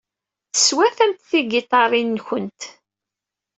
[0.53, 2.61] Teswatamt tigiṭarin-nwent.